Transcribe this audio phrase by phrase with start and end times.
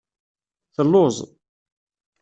[0.75, 1.15] Telluẓ.